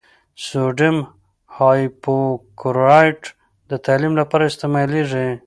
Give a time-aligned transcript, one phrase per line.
[0.47, 0.97] سوډیم
[1.57, 3.21] هایپوکلورایټ
[3.69, 5.27] د تعقیم لپاره استعمالیږي.